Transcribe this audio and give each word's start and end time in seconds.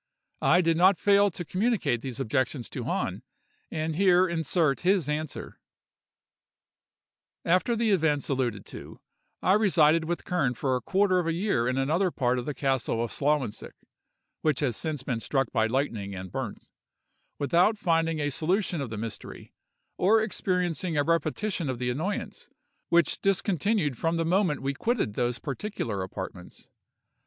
I 0.41 0.61
did 0.61 0.77
not 0.77 0.97
fail 0.97 1.29
to 1.29 1.45
communicate 1.45 2.01
these 2.01 2.19
objections 2.19 2.71
to 2.71 2.85
Hahn, 2.85 3.21
and 3.69 3.95
here 3.95 4.27
insert 4.27 4.79
his 4.79 5.07
answer:— 5.07 5.59
"'After 7.45 7.75
the 7.75 7.91
events 7.91 8.27
alluded 8.27 8.65
to, 8.65 8.99
I 9.43 9.53
resided 9.53 10.05
with 10.05 10.25
Kern 10.25 10.55
for 10.55 10.75
a 10.75 10.81
quarter 10.81 11.19
of 11.19 11.27
a 11.27 11.33
year 11.35 11.67
in 11.67 11.77
another 11.77 12.09
part 12.09 12.39
of 12.39 12.47
the 12.47 12.55
castle 12.55 13.03
of 13.03 13.11
Slawensick 13.11 13.75
(which 14.41 14.59
has 14.61 14.75
since 14.75 15.03
been 15.03 15.19
struck 15.19 15.51
by 15.51 15.67
lightning, 15.67 16.15
and 16.15 16.31
burnt), 16.31 16.71
without 17.37 17.77
finding 17.77 18.19
a 18.19 18.31
solution 18.31 18.81
of 18.81 18.89
the 18.89 18.97
mystery, 18.97 19.53
or 19.99 20.19
experiencing 20.23 20.97
a 20.97 21.03
repetition 21.03 21.69
of 21.69 21.77
the 21.77 21.91
annoyance, 21.91 22.49
which 22.89 23.21
discontinued 23.21 23.95
from 23.99 24.17
the 24.17 24.25
moment 24.25 24.63
we 24.63 24.73
quitted 24.73 25.13
those 25.13 25.37
particular 25.37 26.01
apartments. 26.01 26.69